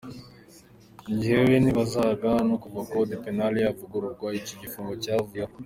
Njyewe 1.13 1.55
nibazaga 1.59 2.29
ko 2.49 2.55
kuva 2.63 2.81
code 2.91 3.13
penal 3.23 3.53
yavugururwa, 3.65 4.27
icyo 4.39 4.53
gifungo 4.61 4.93
cyavuyeho. 5.03 5.53